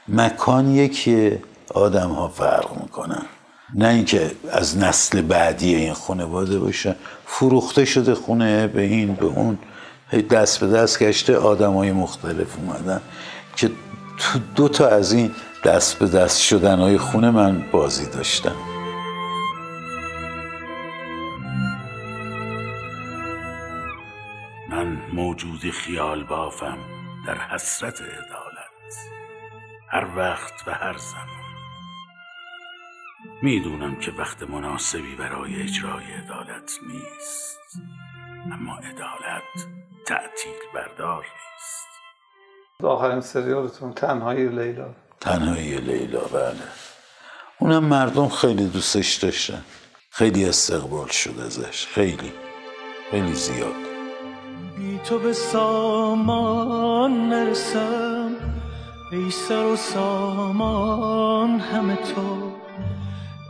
مکانیه 0.08 0.88
که 0.88 1.42
آدم 1.74 2.10
ها 2.10 2.28
فرق 2.28 2.82
می‌کنن. 2.82 3.26
نه 3.74 3.88
اینکه 3.88 4.30
از 4.52 4.78
نسل 4.78 5.22
بعدی 5.22 5.74
این 5.74 5.92
خانواده 5.92 6.58
باشن 6.58 6.94
فروخته 7.26 7.84
شده 7.84 8.14
خونه 8.14 8.66
به 8.66 8.82
این 8.82 9.14
به 9.14 9.26
اون. 9.26 9.58
دست 10.30 10.60
به 10.60 10.66
دست 10.66 11.02
گشته 11.02 11.36
آدم 11.36 11.74
های 11.74 11.92
مختلف 11.92 12.56
اومدن 12.58 13.00
که 13.56 13.70
تو 14.18 14.38
دو 14.56 14.68
تا 14.68 14.88
از 14.88 15.12
این 15.12 15.30
دست 15.64 15.98
به 15.98 16.06
دست 16.06 16.40
شدن 16.40 16.78
های 16.78 16.98
خونه 16.98 17.30
من 17.30 17.64
بازی 17.72 18.06
داشتم 18.06 18.56
من 24.70 24.98
موجود 25.12 25.70
خیال 25.70 26.24
بافم 26.24 26.78
در 27.26 27.38
حسرت 27.38 28.00
عدالت. 28.00 28.94
هر 29.88 30.06
وقت 30.16 30.52
و 30.66 30.70
هر 30.70 30.96
زمان. 30.98 31.47
می‌دونم 33.42 33.96
که 33.96 34.12
وقت 34.18 34.42
مناسبی 34.42 35.16
برای 35.16 35.62
اجرای 35.62 36.04
عدالت 36.04 36.72
نیست 36.88 37.58
اما 38.52 38.76
عدالت 38.76 39.66
تعطیل 40.06 40.58
بردار 40.74 41.24
نیست. 41.24 41.88
آخرین 42.82 43.20
سریالتون 43.20 43.92
تنهایی 43.92 44.48
لیلا. 44.48 44.94
تنهایی 45.20 45.78
لیلا 45.78 46.20
بله. 46.20 46.68
اونم 47.58 47.84
مردم 47.84 48.28
خیلی 48.28 48.66
دوستش 48.66 49.14
داشتن. 49.14 49.64
خیلی 50.10 50.44
استقبال 50.44 51.08
شد 51.08 51.40
ازش. 51.40 51.86
خیلی. 51.86 52.32
خیلی 53.10 53.34
زیاد. 53.34 53.74
بی 54.76 55.00
تو 55.04 55.18
به 55.18 55.32
سامان 55.32 57.28
نرسم. 57.28 58.36
ای 59.12 59.30
سر 59.30 59.64
و 59.64 59.76
سامان 59.76 61.60
همه 61.60 61.96
تو. 61.96 62.47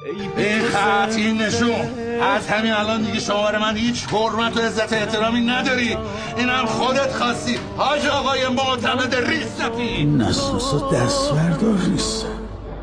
این 0.05 0.63
خط 0.63 1.15
این 1.17 1.43
نشون 1.43 1.81
از 2.23 2.49
همین 2.49 2.73
الان 2.73 3.03
دیگه 3.03 3.21
شما 3.21 3.51
من 3.51 3.77
هیچ 3.77 4.05
حرمت 4.05 4.57
و 4.57 4.61
عزت 4.61 4.93
احترامی 4.93 5.41
نداری. 5.41 5.97
اینم 6.37 6.67
خودت 6.67 7.13
خواستی. 7.13 7.59
حاج 7.77 8.07
آقای 8.07 8.49
معتمد 8.49 9.15
ریستفی 9.15 9.83
این 9.83 10.17
نسوسا 10.17 10.91
دست 10.91 11.33
بردار 11.33 11.79
نیست. 11.89 12.27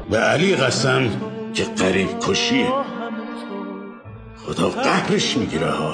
به 0.09 0.17
علی 0.17 0.55
قسم 0.55 1.09
که 1.53 1.63
قریب 1.63 2.19
کشیه 2.19 2.67
خدا 4.45 4.69
قهرش 4.69 5.37
می‌گیره 5.37 5.71
ها. 5.71 5.93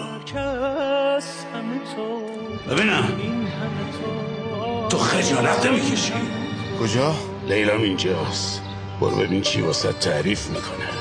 ببینم. 2.72 3.08
تو 4.90 4.98
خجالت 4.98 5.66
نمی‌کشی. 5.66 6.14
کجا؟ 6.82 7.16
لیلام 7.48 7.82
اینجاست. 7.82 8.62
برو 9.02 9.16
ببین 9.16 9.42
چی 9.42 9.62
واسه 9.62 9.94
تعریف 9.94 10.48
می‌کنه. 10.48 11.01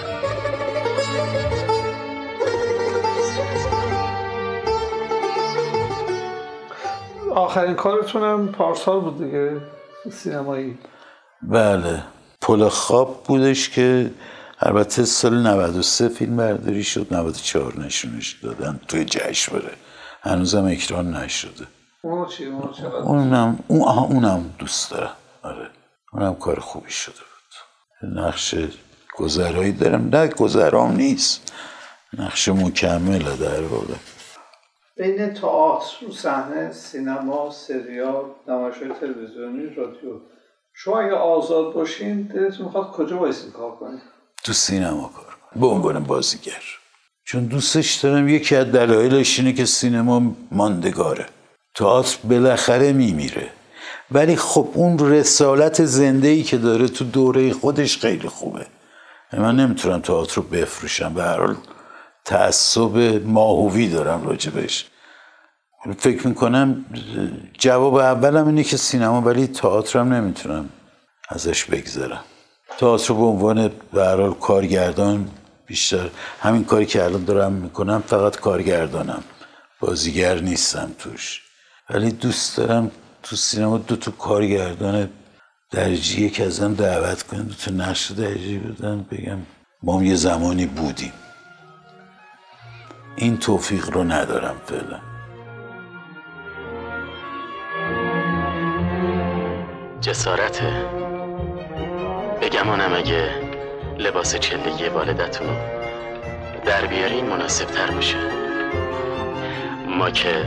آخرین 7.30 7.74
کارتونم 7.74 8.48
پارسال 8.48 9.00
بود 9.00 9.18
دیگه 9.18 9.60
سینمایی. 10.12 10.78
بله. 11.42 12.02
پل 12.40 12.68
خواب 12.68 13.24
بودش 13.24 13.70
که 13.70 14.10
البته 14.60 15.04
سال 15.04 15.46
93 15.46 16.08
فیلم 16.08 16.36
برداری 16.36 16.84
شد 16.84 17.06
94 17.14 17.78
نشونش 17.80 18.36
دادن 18.42 18.80
توی 18.88 19.04
جشنواره. 19.04 19.72
هنوزم 20.22 20.64
اکران 20.64 21.16
نشده. 21.16 21.66
اونو 22.02 22.26
چی؟ 22.26 22.44
اونم 23.04 23.58
اون 23.68 23.82
آها 23.82 24.00
اونم 24.00 24.54
دوست 24.58 24.90
دارم. 24.90 25.12
آره. 25.42 25.70
اونم 26.12 26.34
کار 26.34 26.60
خوبی 26.60 26.90
شده 26.90 27.14
بود. 27.14 28.10
نقش 28.18 28.54
گذرایی 29.16 29.72
دارم. 29.72 30.08
نه 30.08 30.28
گذرام 30.28 30.96
نیست. 30.96 31.52
نقش 32.18 32.48
مکمله 32.48 33.36
در 33.36 33.62
واقع. 33.62 33.94
بین 34.96 35.34
تئاتر 35.34 36.10
صحنه 36.12 36.72
سینما 36.72 37.50
سریال 37.50 38.24
نمایش‌های 38.48 38.88
تلویزیونی 39.00 39.74
رادیو. 39.74 40.20
شما 40.74 41.00
اگه 41.00 41.14
آزاد 41.14 41.74
باشین 41.74 42.22
دلتون 42.22 42.66
می‌خواد 42.66 42.90
کجا 42.90 43.16
بایستین 43.16 43.52
کار 43.52 43.76
کنید 43.76 44.00
تو 44.44 44.52
سینما 44.52 45.10
کار 45.16 45.24
کنم 45.24 45.60
به 45.60 45.66
عنوان 45.66 46.04
بازیگر. 46.04 46.62
چون 47.24 47.44
دوستش 47.44 47.94
دارم 47.94 48.28
یکی 48.28 48.56
از 48.56 48.72
دلایلش 48.72 49.38
اینه 49.38 49.52
که 49.52 49.64
سینما 49.64 50.22
ماندگاره. 50.50 51.26
تئاتر 51.74 52.18
بالاخره 52.24 52.92
میمیره. 52.92 53.50
ولی 54.10 54.36
خب 54.36 54.68
اون 54.74 54.98
رسالت 54.98 55.84
زنده 55.84 56.28
ای 56.28 56.42
که 56.42 56.56
داره 56.56 56.88
تو 56.88 57.04
دوره 57.04 57.52
خودش 57.52 57.98
خیلی 57.98 58.28
خوبه. 58.28 58.66
من 59.32 59.56
نمی‌تونم 59.56 60.00
تئاتر 60.00 60.34
رو 60.34 60.42
بفروشم. 60.42 61.14
به 61.14 61.22
هر 61.22 61.38
حال 61.38 61.56
تعصب 62.24 62.96
ماهوی 63.26 63.88
دارم 63.88 64.26
راجبش 64.26 64.86
فکر 65.98 66.26
می‌کنم 66.26 66.84
جواب 67.58 67.94
اولم 67.94 68.46
اینه 68.46 68.64
که 68.64 68.76
سینما 68.76 69.20
ولی 69.20 69.46
تئاترم 69.46 70.12
نمی‌تونم 70.12 70.68
ازش 71.28 71.64
بگذرم. 71.64 72.24
تئاتر 72.78 73.14
به 73.14 73.20
عنوان 73.20 73.70
به 73.92 74.04
هر 74.04 74.16
حال 74.16 74.34
کارگردان 74.34 75.28
بیشتر 75.66 76.10
همین 76.40 76.64
کاری 76.64 76.86
که 76.86 77.04
الان 77.04 77.24
دارم 77.24 77.52
می‌کنم 77.52 78.02
فقط 78.06 78.36
کارگردانم. 78.36 79.22
بازیگر 79.80 80.40
نیستم 80.40 80.90
توش. 80.98 81.42
ولی 81.90 82.10
دوست 82.10 82.56
دارم 82.56 82.90
تو 83.22 83.36
سینما 83.36 83.78
دو 83.78 83.96
تا 83.96 84.10
کارگردان 84.10 85.10
درجی 85.70 86.30
که 86.30 86.44
ازم 86.46 86.74
دعوت 86.74 87.22
کنم 87.22 87.42
دو 87.42 87.54
تا 87.54 87.70
نقش 87.70 88.10
درجی 88.10 88.58
بدن 88.58 89.06
بگم 89.10 89.38
ما 89.82 89.98
هم 89.98 90.04
یه 90.04 90.14
زمانی 90.14 90.66
بودیم. 90.66 91.12
این 93.20 93.38
توفیق 93.38 93.90
رو 93.90 94.04
ندارم 94.04 94.56
فعلا. 94.66 95.00
جسارته 100.00 100.84
بگمانم 102.42 102.94
اگه 102.94 103.30
لباس 103.98 104.36
چلگی 104.36 104.88
والدتون 104.88 105.56
در 106.64 106.86
بیارین 106.86 107.26
مناسب 107.26 107.64
تر 107.64 107.90
باشه. 107.90 108.18
ما 109.88 110.10
که 110.10 110.44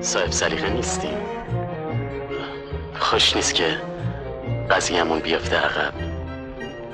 صاحب 0.00 0.30
سلیقه 0.30 0.70
نیستیم. 0.70 1.18
خوش 2.98 3.36
نیست 3.36 3.54
که 3.54 3.80
قضیهمون 4.70 5.18
بیافته 5.18 5.56
عقب. 5.56 5.92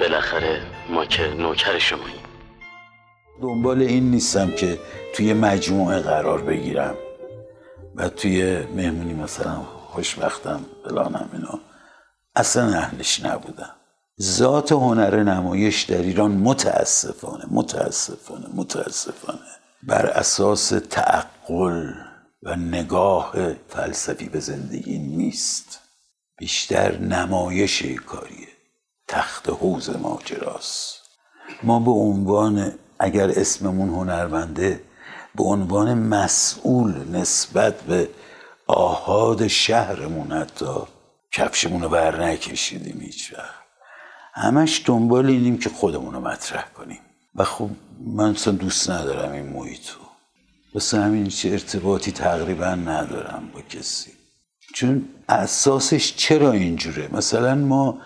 بالاخره 0.01 0.61
ما 0.89 1.05
که 1.05 1.29
نوکر 1.29 1.79
شماییم. 1.79 2.28
دنبال 3.41 3.83
این 3.83 4.11
نیستم 4.11 4.51
که 4.51 4.79
توی 5.15 5.35
مجموعه 5.35 5.99
قرار 5.99 6.43
بگیرم 6.43 6.95
و 7.95 8.09
توی 8.09 8.67
مهمونی 8.67 9.15
مثلا 9.15 9.63
خوشبختم 9.63 10.65
فلانم 10.85 11.31
اینا. 11.33 11.61
اصلا 12.37 12.79
اهلش 12.79 13.25
نبودم. 13.25 13.75
ذات 14.23 14.73
هنر 14.73 15.23
نمایش 15.23 15.83
در 15.83 16.03
ایران 16.03 16.31
متاسفانه 16.31 17.45
متاسفانه 17.51 18.47
متاسفانه. 18.55 19.39
بر 19.83 20.07
اساس 20.07 20.69
تعقل 20.91 21.93
و 22.43 22.57
نگاه 22.57 23.35
فلسفی 23.69 24.29
به 24.29 24.41
زندگی 24.41 24.99
نیست. 24.99 25.81
بیشتر 26.39 26.99
نمایش 26.99 27.83
کاریه. 27.83 28.49
تخت 29.09 29.49
حوز 29.49 29.91
ماجراست. 29.91 30.99
ما 31.63 31.81
به 31.81 31.91
عنوان 31.91 32.73
اگر 32.99 33.31
اسممون 33.31 33.89
هنرمنده 33.89 34.81
به 35.35 35.45
عنوان 35.45 35.95
مسئول 35.95 36.95
نسبت 37.13 37.81
به 37.81 38.09
آهاد 38.67 39.47
شهرمون 39.47 40.33
حتی 40.33 40.75
کفشمون 41.33 41.83
رو 41.83 41.89
بر 41.89 42.25
نکشیدیم 42.25 43.01
هیچ 43.01 43.33
وقت. 43.33 43.59
همش 44.35 44.83
دنبال 44.87 45.27
اینیم 45.27 45.59
که 45.59 45.71
خودمون 45.71 46.15
رو 46.15 46.21
مطرح 46.21 46.69
کنیم. 46.75 47.01
و 47.35 47.45
خب 47.45 47.71
من 48.01 48.31
اصلا 48.31 48.53
دوست 48.53 48.91
ندارم 48.91 49.33
این 49.33 49.47
محیط 49.47 49.89
رو 49.89 50.01
واسه 50.75 51.01
همین 51.01 51.27
چه 51.27 51.51
ارتباطی 51.51 52.13
تقریبا 52.13 52.75
ندارم 52.75 53.51
با 53.55 53.61
کسی. 53.61 54.11
چون 54.75 55.09
اساسش 55.29 56.17
چرا 56.17 56.53
اینجوره؟ 56.53 57.09
مثلا 57.13 57.55
ما 57.55 57.99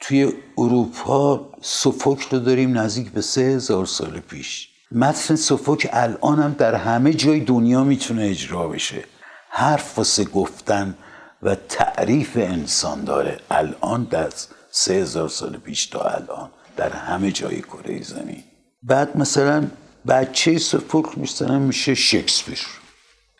توی 0.00 0.32
اروپا 0.58 1.50
سفوک 1.60 2.20
رو 2.30 2.38
داریم 2.38 2.78
نزدیک 2.78 3.10
به 3.10 3.20
سه 3.20 3.40
هزار 3.40 3.86
سال 3.86 4.20
پیش. 4.20 4.68
متن 4.92 5.36
سفوک 5.36 5.88
الان 5.92 6.38
هم 6.38 6.52
در 6.58 6.74
همه 6.74 7.14
جای 7.14 7.40
دنیا 7.40 7.84
می‌تونه 7.84 8.22
اجرا 8.22 8.68
بشه. 8.68 9.04
حرف 9.50 9.98
واسه 9.98 10.24
گفتن 10.24 10.94
و 11.42 11.54
تعریف 11.54 12.36
انسان 12.36 13.04
داره. 13.04 13.40
الان 13.50 14.04
در 14.04 14.28
سه 14.70 14.94
هزار 14.94 15.28
سال 15.28 15.56
پیش 15.56 15.86
تا 15.86 16.00
الان 16.00 16.50
در 16.76 16.90
همه 16.90 17.32
جای 17.32 17.60
کره 17.60 18.02
زمین. 18.02 18.42
بعد 18.82 19.16
مثلا 19.16 19.66
بچه 20.08 20.58
سفوک 20.58 21.18
مثلا 21.18 21.58
میشه 21.58 21.94
شکسپیر. 21.94 22.66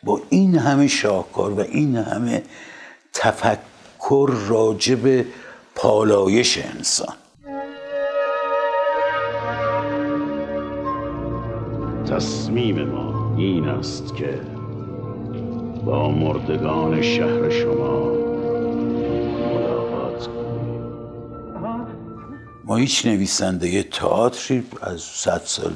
با 0.03 0.21
این 0.29 0.57
همه 0.57 0.87
شاهکار 0.87 1.51
و 1.51 1.59
این 1.59 1.95
همه 1.95 2.43
تفکر 3.13 4.29
راجب 4.47 5.25
پالایش 5.81 6.57
انسان. 6.57 7.15
تصمیم 12.09 12.83
ما 12.83 13.35
این 13.37 13.67
است 13.67 14.15
که 14.15 14.41
با 15.85 16.11
مردگان 16.11 17.01
شهر 17.01 17.49
شما 17.49 18.11
ملاقات 19.49 20.27
کنیم. 20.27 20.81
ما 22.63 22.75
هیچ 22.75 23.05
نویسنده 23.05 23.83
تئاتری 23.83 24.63
از 24.81 25.01
صد 25.01 25.41
سال 25.45 25.73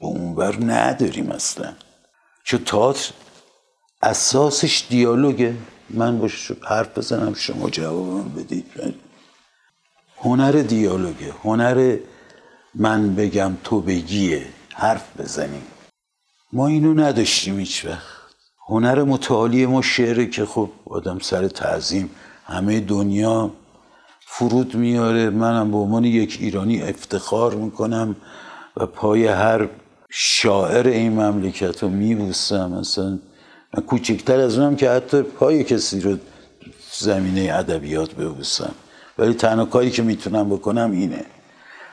به 0.00 0.06
اونور 0.06 0.58
نداریم 0.64 1.30
اصلا. 1.30 1.72
چون 2.44 2.64
تئاتر 2.64 3.10
اساسش 4.02 4.84
دیالوگه. 4.88 5.54
من 5.90 6.18
با 6.18 6.28
حرف 6.68 6.98
بزنم 6.98 7.34
شما 7.34 7.70
جوابم 7.70 8.28
بدید. 8.28 8.66
هنر 10.26 10.52
دیالوگه. 10.52 11.32
هنر 11.44 11.96
من 12.74 13.14
بگم 13.14 13.52
تو 13.64 13.80
بگیه. 13.80 14.46
حرف 14.74 15.20
بزنیم. 15.20 15.62
ما 16.52 16.66
اینو 16.66 16.94
نداشتیم 16.94 17.58
هیچ 17.58 17.84
وقت. 17.84 18.16
هنر 18.68 19.02
متعالی 19.02 19.66
ما 19.66 19.82
شعره 19.82 20.26
که 20.26 20.44
خب 20.44 20.70
آدم 20.84 21.18
سر 21.18 21.48
تعظیم. 21.48 22.10
همه 22.44 22.80
دنیا 22.80 23.50
فرود 24.26 24.74
میاره. 24.74 25.30
منم 25.30 25.70
به 25.70 25.76
عنوان 25.76 26.04
یک 26.04 26.38
ایرانی 26.40 26.82
افتخار 26.82 27.54
می‌کنم 27.54 28.16
و 28.76 28.86
پای 28.86 29.26
هر 29.26 29.68
شاعر 30.10 30.86
این 30.86 31.12
مملکت 31.12 31.82
رو 31.82 31.88
میبوسم. 31.88 32.72
مثلا 32.72 33.18
من 33.74 33.82
کوچکتر 33.82 34.40
از 34.40 34.58
اونم 34.58 34.76
که 34.76 34.90
حتی 34.90 35.22
پای 35.22 35.64
کسی 35.64 36.00
رو 36.00 36.16
زمینه 36.92 37.54
ادبیات 37.54 38.14
ببوسم. 38.14 38.74
ولی 39.18 39.34
تنها 39.34 39.64
کاری 39.64 39.90
که 39.90 40.02
می‌تونم 40.02 40.48
بکنم 40.48 40.90
اینه. 40.90 41.24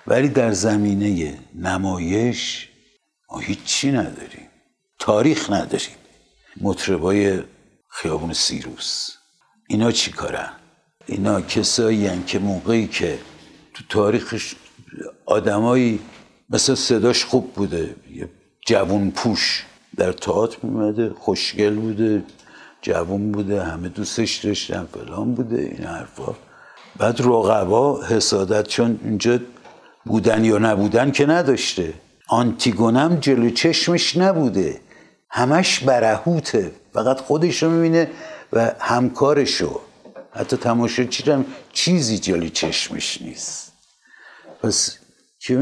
ولی 0.07 0.29
در 0.29 0.51
زمینه 0.51 1.39
نمایش 1.55 2.69
ما 3.31 3.39
هیچی 3.39 3.91
نداریم. 3.91 4.47
تاریخ 4.99 5.51
نداریم. 5.51 5.95
مطربای 6.61 7.43
خیابون 7.89 8.33
سیروس. 8.33 9.11
اینا 9.69 9.91
چی 9.91 10.11
کارن؟ 10.11 10.49
اینا 11.05 11.41
کسایی 11.41 12.23
که 12.23 12.39
موقعی 12.39 12.87
که 12.87 13.19
تو 13.73 13.83
تاریخش 13.89 14.55
آدمایی 15.25 15.99
مثل 16.49 16.75
صداش 16.75 17.25
خوب 17.25 17.53
بوده. 17.53 17.95
یه 18.11 18.29
جوون 18.67 19.11
پوش 19.11 19.65
در 19.97 20.11
تئاتر 20.11 20.57
میمده 20.63 21.09
خوشگل 21.09 21.75
بوده 21.75 22.23
جوون 22.81 23.31
بوده 23.31 23.63
همه 23.63 23.89
دوستش 23.89 24.35
داشتن 24.35 24.87
فلان 24.93 25.33
بوده 25.33 25.61
این 25.61 25.83
حرفا. 25.83 26.35
بعد 26.97 27.21
رقبا 27.21 28.03
حسادت 28.03 28.67
چون 28.67 28.99
اینجا 29.03 29.39
بودن 30.05 30.45
یا 30.45 30.57
نبودن 30.57 31.11
که 31.11 31.25
نداشته. 31.25 31.93
آنتیگونم 32.27 33.15
جلو 33.15 33.49
چشمش 33.49 34.17
نبوده. 34.17 34.81
همش 35.29 35.79
برهوته. 35.79 36.71
فقط 36.93 37.19
خودش 37.19 37.63
رو 37.63 37.69
می‌بینه 37.69 38.09
و 38.53 38.71
همکارشو. 38.79 39.79
حتی 40.31 40.57
تماشا 40.57 41.03
چیرم 41.03 41.45
چیزی 41.73 42.17
جلو 42.19 42.49
چشمش 42.49 43.21
نیست. 43.21 43.71
پس 44.63 44.97
که 45.39 45.59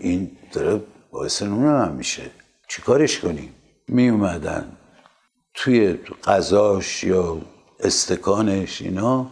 این 0.00 0.30
داره 0.52 0.80
باعث 1.10 1.42
نونه 1.42 1.84
هم 1.84 1.92
میشه. 1.92 2.22
چیکارش 2.68 3.18
کنیم؟ 3.18 3.54
می 3.88 4.08
اومدن 4.08 4.72
توی 5.54 5.98
غذاش 6.24 7.04
یا 7.04 7.40
استکانش 7.80 8.82
اینا 8.82 9.30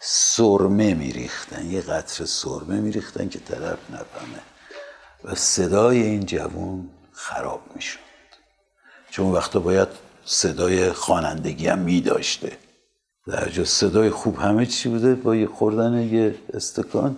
سرمه 0.00 0.94
میریختن 0.94 1.70
یه 1.70 1.80
قطر 1.80 2.24
سرمه 2.24 2.80
میریختن 2.80 3.28
که 3.28 3.38
طرف 3.38 3.78
نفهمه 3.90 4.40
و 5.24 5.34
صدای 5.34 6.02
این 6.02 6.26
جوون 6.26 6.88
خراب 7.12 7.62
می‌شد. 7.74 7.98
چون 9.10 9.32
وقتا 9.32 9.60
باید 9.60 9.88
صدای 10.24 10.92
خوانندگی 10.92 11.66
هم 11.66 11.78
میداشته. 11.78 12.52
در 13.26 13.48
جا 13.48 13.64
صدای 13.64 14.10
خوب 14.10 14.38
همه 14.38 14.66
چی 14.66 14.88
بوده 14.88 15.14
با 15.14 15.36
یه 15.36 15.46
خوردن 15.46 16.02
یه 16.02 16.34
استکان 16.54 17.16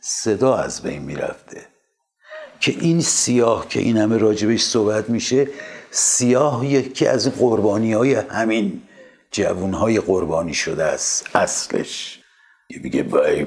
صدا 0.00 0.56
از 0.56 0.82
بین 0.82 1.02
می‌رفته. 1.02 1.66
که 2.60 2.72
این 2.80 3.00
سیاه 3.00 3.68
که 3.68 3.80
این 3.80 3.96
همه 3.96 4.18
راجبش 4.18 4.62
صحبت 4.62 5.10
میشه 5.10 5.48
سیاه 5.90 6.66
یکی 6.66 7.06
از 7.06 7.30
قربانی 7.38 7.92
های 7.92 8.14
همین 8.14 8.82
جوون 9.30 9.74
های 9.74 10.00
قربانی 10.00 10.54
شده 10.54 10.84
است 10.84 11.26
اصلش. 11.34 12.17
یه 12.70 12.78
میگه 12.82 13.02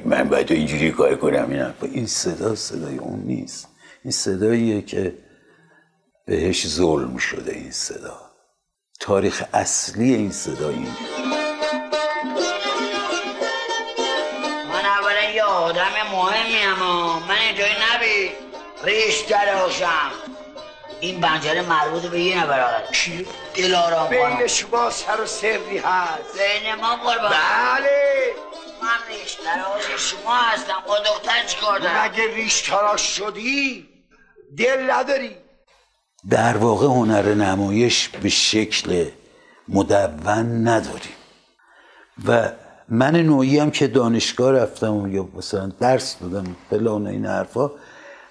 من 0.06 0.30
باید 0.30 0.52
اینجوری 0.52 0.92
کار 0.92 1.16
کنم 1.16 1.50
این 1.50 1.74
این 1.82 2.08
صدا 2.08 2.56
صدای 2.56 2.98
اون 2.98 3.20
نیست. 3.20 3.68
این 4.04 4.12
صداییه 4.12 4.82
که 4.82 5.18
بهش 6.28 6.68
ظلم 6.68 7.18
شده 7.18 7.54
این 7.54 7.72
صدا. 7.72 8.20
تاریخ 9.00 9.44
اصلی 9.54 10.14
این 10.14 10.32
صدا 10.32 10.70
این 10.70 10.88
من 14.70 14.86
اولا 14.86 15.30
یه 15.36 15.44
آدم 15.44 15.92
مهمی 16.12 16.64
اما 16.64 17.20
من 17.20 17.36
اینجای 17.48 17.72
نبی. 17.72 18.32
ریش 18.84 19.20
دراشم 19.20 20.12
این 21.00 21.20
بنجره 21.22 21.62
مربوط 21.62 22.02
به 22.02 22.20
یه 22.20 22.44
نبر 22.44 22.84
کی؟ 22.94 23.28
دلارام 23.56 24.10
بین 24.10 24.48
شما 24.48 24.90
سر 24.90 25.22
و 25.22 25.26
سری 25.26 25.78
هست 25.78 26.38
بین 26.38 26.76
ما 26.76 26.96
قربان 26.96 27.32
بله. 27.32 28.21
من 28.92 29.16
ریش 29.16 29.38
دراش 29.46 30.02
شما 30.02 30.36
هستم. 30.36 30.74
با 30.88 30.98
دختر 31.00 31.46
چیکار 31.48 31.80
دارم؟ 31.80 32.06
مگه 32.06 32.36
ریش 32.36 32.62
تراش 32.62 33.02
شدی 33.02 33.86
دل 34.58 34.92
نداری. 34.92 35.36
در 36.30 36.58
واقع 36.58 36.88
هنر 36.88 37.34
نمایش 37.34 38.08
به 38.08 38.30
شکل 38.30 39.06
مدون 39.68 40.68
نداریم. 40.68 41.16
و 42.28 42.52
من 42.90 43.16
نوعی 43.16 43.60
هم 43.60 43.72
که 43.72 43.88
دانشگاه 43.88 44.52
رفتم 44.52 45.16
یا 45.16 45.28
مثلا 45.36 45.72
درس 45.80 46.18
دادم 46.20 46.56
فلان 46.70 47.08
این 47.08 47.26
حرفا 47.26 47.72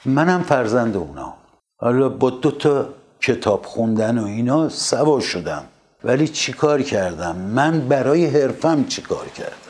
منم 0.05 0.43
فرزند 0.43 0.97
اونا. 0.97 1.35
حالا 1.77 2.09
با 2.09 2.31
دو 2.31 2.51
تا 2.51 2.89
کتاب 3.21 3.67
خوندن 3.67 4.19
و 4.19 4.27
اینا 4.27 4.69
سوا 4.69 5.21
شدم. 5.21 5.65
ولی 6.05 6.29
چیکار 6.29 6.83
کردم؟ 6.83 7.37
من 7.37 7.89
برای 7.89 8.27
حرفم 8.27 8.85
چیکار 8.85 9.29
کردم؟ 9.29 9.70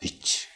هیچ. 0.00 0.46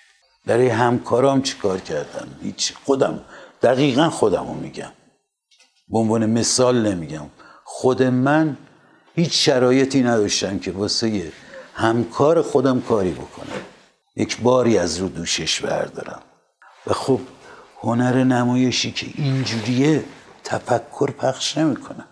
برای 0.46 0.68
همکارام 0.68 1.42
چیکار 1.42 1.80
کردم 1.80 2.28
هیچ. 2.42 2.74
خودم. 2.84 3.20
دقیقا 3.62 4.10
خودم 4.10 4.48
رو 4.48 4.54
میگم. 4.54 4.92
به 5.88 5.98
عنوان 5.98 6.26
مثال 6.26 6.92
نمیگم. 6.92 7.26
خود 7.64 8.02
من 8.02 8.56
هیچ 9.14 9.46
شرایطی 9.46 10.02
نداشتم 10.02 10.58
که 10.58 10.72
واسه 10.72 11.32
همکار 11.74 12.42
خودم 12.42 12.80
کاری 12.80 13.12
بکنم. 13.12 13.62
یک 14.16 14.40
باری 14.40 14.78
از 14.78 14.98
رو 14.98 15.08
دوشش 15.08 15.60
بردارم. 15.60 16.22
و 16.86 16.92
خب 16.92 17.20
هنر 17.80 18.24
نمایشی 18.24 18.92
که 18.92 19.06
اینجوریه 19.14 20.04
تفکر 20.44 21.10
پخش 21.10 21.58
نمی‌کنه. 21.58 22.04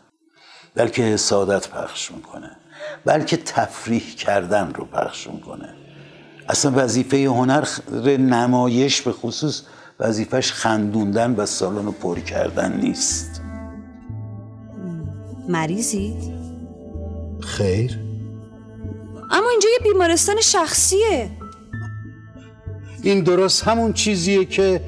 بلکه 0.75 1.03
حسادت 1.03 1.69
پخش 1.69 2.11
می‌کنه. 2.11 2.57
بلکه 3.05 3.37
تفریح 3.37 4.15
کردن 4.15 4.75
رو 4.75 4.85
پخش 4.85 5.27
می‌کنه. 5.27 5.80
اصلا 6.51 6.73
وظیفه 6.77 7.17
هنر 7.17 7.65
نمایش 8.19 9.03
به 9.03 9.13
خصوص 9.13 9.63
وظیفش 10.01 10.53
خندوندن 10.53 11.35
و 11.35 11.47
سالن 11.47 11.85
رو 11.87 11.93
پر 11.93 12.19
کردن 12.19 12.81
نیست. 12.81 13.43
مریضید؟ 15.49 16.35
خیر. 17.41 17.99
اما 19.31 19.49
اینجا 19.51 19.69
یه 19.69 19.93
بیمارستان 19.93 20.41
شخصیه. 20.41 21.31
این 23.03 23.25
درست 23.25 23.65
همون 23.65 23.93
چیزیه 23.93 24.45
که 24.45 24.81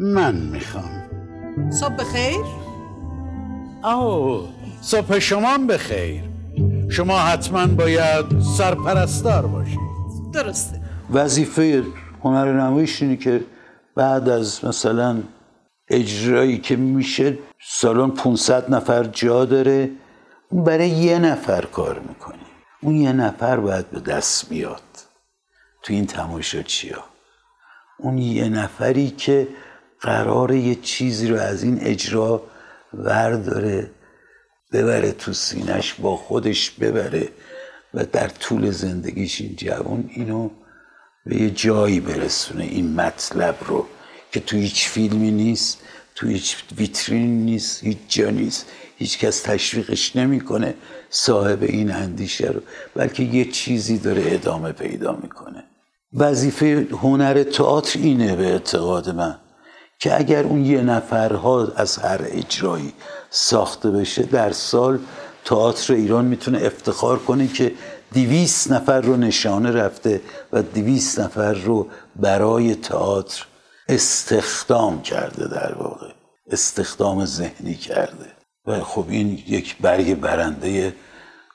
من 0.00 0.34
می‌خوام. 0.34 1.10
صبح 1.70 1.94
بخیر. 1.94 2.44
آو 3.82 4.46
صبح 4.80 5.18
شما 5.18 5.58
بخیر. 5.58 6.22
شما 6.88 7.18
حتما 7.18 7.66
باید 7.66 8.40
سرپرستار 8.58 9.46
باشید. 9.46 9.78
درسته. 10.32 10.81
وظیفه 11.12 11.84
هنر 12.24 12.52
نمایش 12.52 13.02
اینه 13.02 13.16
که 13.16 13.44
بعد 13.96 14.28
از 14.28 14.64
مثلا 14.64 15.22
اجرایی 15.88 16.58
که 16.58 16.76
میشه 16.76 17.38
سالن 17.62 18.10
500 18.10 18.74
نفر 18.74 19.04
جا 19.04 19.44
داره. 19.44 19.90
اون 20.50 20.64
برای 20.64 20.88
یه 20.88 21.18
نفر 21.18 21.64
کار 21.64 21.98
می‌کنه. 21.98 22.38
اون 22.82 22.96
یه 22.96 23.12
نفر 23.12 23.56
باید 23.56 23.90
به 23.90 24.00
دست 24.00 24.48
بیاد. 24.48 24.82
تو 25.82 25.92
این 25.92 26.06
تماشا 26.06 26.62
چیا 26.62 27.04
اون 27.98 28.18
یه 28.18 28.48
نفری 28.48 29.10
که 29.10 29.48
قرار 30.00 30.50
یه 30.50 30.74
چیزی 30.74 31.28
رو 31.28 31.36
از 31.36 31.62
این 31.62 31.78
اجرا 31.80 32.42
ورداره 32.94 33.90
ببره 34.72 35.12
تو 35.12 35.32
سینش 35.32 35.94
با 35.94 36.16
خودش 36.16 36.70
ببره 36.70 37.28
و 37.94 38.04
در 38.04 38.28
طول 38.28 38.70
زندگیش 38.70 39.40
این 39.40 39.56
جوان 39.56 40.10
اینو 40.14 40.50
به 41.26 41.42
یه 41.42 41.50
جایی 41.50 42.00
برسونه 42.00 42.64
این 42.64 42.94
مطلب 42.94 43.56
رو 43.66 43.86
که 44.32 44.40
تو 44.40 44.56
هیچ 44.56 44.88
فیلمی 44.88 45.30
نیست 45.30 45.78
تو 46.14 46.26
هیچ 46.26 46.56
ویترین 46.76 47.44
نیست 47.44 47.84
هیچ 47.84 47.98
جا 48.08 48.30
نیست 48.30 48.66
هیچ 48.96 49.18
کس 49.18 49.40
تشویقش 49.40 50.16
نمی‌کنه 50.16 50.74
صاحب 51.10 51.62
این 51.62 51.90
اندیشه 51.90 52.46
رو 52.46 52.60
بلکه 52.94 53.22
یه 53.22 53.50
چیزی 53.50 53.98
داره 53.98 54.22
ادامه 54.26 54.72
پیدا 54.72 55.18
می‌کنه. 55.22 55.64
وظیفه 56.14 56.86
هنر 56.92 57.42
تئاتر 57.42 57.98
اینه 57.98 58.36
به 58.36 58.46
اعتقاد 58.46 59.10
من 59.10 59.38
که 59.98 60.18
اگر 60.18 60.44
اون 60.44 60.64
یه 60.64 60.80
نفرها 60.80 61.72
از 61.76 61.98
هر 61.98 62.20
اجرایی 62.24 62.92
ساخته 63.30 63.90
بشه 63.90 64.22
در 64.22 64.52
سال 64.52 64.98
تئاتر 65.44 65.94
ایران 65.94 66.24
می‌تونه 66.24 66.58
افتخار 66.62 67.18
کنه 67.18 67.48
که 67.48 67.72
دیویست 68.12 68.72
نفر 68.72 69.00
رو 69.00 69.16
نشانه 69.16 69.70
رفته 69.70 70.20
و 70.52 70.62
دیویست 70.62 71.20
نفر 71.20 71.52
رو 71.52 71.86
برای 72.16 72.74
تئاتر 72.74 73.46
استخدام 73.88 75.02
کرده 75.02 75.48
در 75.48 75.74
واقع. 75.74 76.06
استخدام 76.50 77.24
ذهنی 77.24 77.74
کرده. 77.74 78.26
و 78.66 78.80
خب 78.80 79.04
این 79.08 79.42
یک 79.48 79.76
برگ 79.80 80.14
برنده 80.14 80.94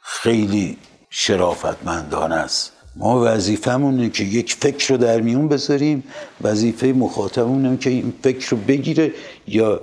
خیلی 0.02 0.78
شرافتمندانه 1.10 2.36
است. 2.36 2.72
ما 2.96 3.22
وظیفمونه 3.26 4.10
که 4.10 4.24
یک 4.24 4.54
فکر 4.54 4.93
رو 4.93 4.98
در 4.98 5.22
میون 5.22 5.48
بذاریم. 5.48 6.04
وظیفه 6.41 6.88
مخاطبمونه 6.88 7.78
که 7.78 7.89
این 7.89 8.13
فکر 8.24 8.50
رو 8.50 8.58
بگیره 8.58 9.13
یا 9.48 9.82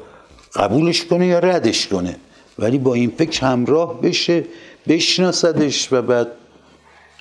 قبولش 0.54 1.04
کنه 1.04 1.26
یا 1.26 1.38
ردش 1.38 1.86
کنه. 1.86 2.16
ولی 2.58 2.78
با 2.78 2.94
این 2.94 3.12
فکر 3.18 3.46
همراه 3.46 4.00
بشه 4.00 4.44
بشناسدش 4.88 5.92
و 5.92 6.02
بعد 6.02 6.28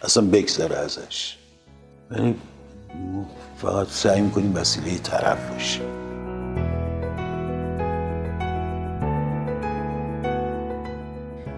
اصلا 0.04 0.28
بگذره 0.28 0.76
ازش. 0.76 1.38
ولی 2.12 2.36
فقط 3.58 3.88
سعی 3.88 4.22
می‌کنیم 4.22 4.56
وسیله 4.56 4.98
طرف 4.98 5.52
باشه 5.52 5.82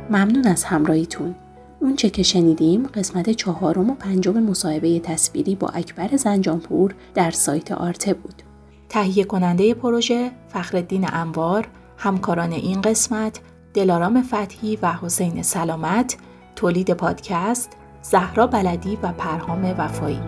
ممنون 0.10 0.48
از 0.48 0.64
همراهیتون. 0.64 1.36
اون 1.80 1.96
چه 1.96 2.10
که 2.10 2.24
شنیدیم 2.24 2.88
قسمت 2.88 3.30
چهارم 3.30 3.90
و 3.90 3.96
پنجم 3.96 4.44
مصاحبه 4.44 5.00
تصویری 5.00 5.56
با 5.56 5.68
اکبر 5.68 6.18
زنجانپور 6.18 6.96
در 7.14 7.32
سایت 7.32 7.72
آرته 7.72 8.14
بود. 8.14 8.42
تهیه 8.90 9.24
کننده 9.24 9.74
پروژه 9.74 10.32
فخردین 10.50 11.14
انوار، 11.14 11.68
همکاران 11.98 12.52
این 12.52 12.82
قسمت 12.82 13.40
دلارام 13.74 14.22
فتحی 14.22 14.80
و 14.82 14.94
حسین 14.94 15.44
سلامت، 15.44 16.18
تولید 16.56 16.94
پادکست 16.94 17.70
زهرا 18.12 18.48
بلدی 18.48 18.98
و 19.04 19.12
پرهام 19.12 19.76
وفایی. 19.78 20.22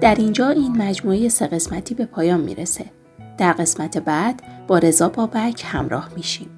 در 0.00 0.14
اینجا 0.14 0.48
این 0.48 0.82
مجموعه 0.82 1.28
سه 1.28 1.46
قسمتی 1.46 1.94
به 1.94 2.06
پایان 2.06 2.40
می‌رسه. 2.40 2.84
در 3.38 3.52
قسمت 3.52 3.98
بعد 3.98 4.42
با 4.66 4.78
رضا 4.78 5.08
بابک 5.08 5.64
همراه 5.66 6.08
میشیم. 6.16 6.48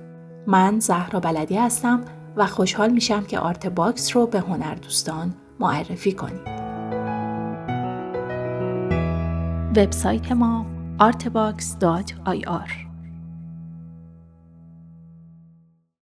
من 0.46 0.80
زهرا 0.80 1.20
بلدی 1.20 1.56
هستم 1.56 2.00
و 2.36 2.46
خوشحال 2.46 2.90
میشم 2.90 3.24
که 3.24 3.38
آرت 3.38 3.66
باکس 3.66 4.16
رو 4.16 4.26
به 4.26 4.40
هنر 4.40 4.74
دوستان 4.74 5.34
معرفی 5.60 6.12
کنید. 6.12 6.60
وبسایت 9.76 10.32
ما 10.32 10.66
artbox.ir 11.00 12.89